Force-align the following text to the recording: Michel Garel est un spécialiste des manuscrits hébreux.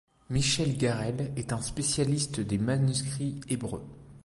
Michel 0.31 0.79
Garel 0.79 1.31
est 1.35 1.53
un 1.53 1.61
spécialiste 1.61 2.39
des 2.39 2.57
manuscrits 2.57 3.39
hébreux. 3.49 3.85